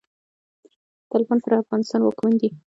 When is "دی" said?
2.39-2.49